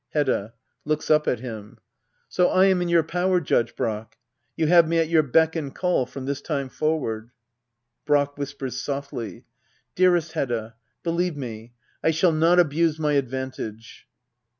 Hedda. 0.15 0.53
[Looks 0.83 1.11
up 1.11 1.27
at 1.27 1.41
him,] 1.41 1.77
So 2.27 2.47
I 2.47 2.65
am 2.65 2.81
in 2.81 2.89
your 2.89 3.03
power, 3.03 3.39
.Judge 3.39 3.75
Brack. 3.75 4.17
You 4.57 4.65
have 4.65 4.87
me 4.87 4.97
at 4.97 5.09
your 5.09 5.21
beck 5.21 5.55
and 5.55 5.75
call, 5.75 6.07
from 6.07 6.25
this 6.25 6.41
time 6.41 6.69
forward. 6.69 7.29
Brack. 8.07 8.35
[Whispers 8.35 8.81
softly.] 8.81 9.45
Dearest 9.93 10.31
Hedda— 10.31 10.73
believe 11.03 11.37
me— 11.37 11.73
I 12.03 12.09
shall 12.09 12.31
not 12.33 12.57
abuse 12.57 12.97
my 12.97 13.13
advantage. 13.13 14.07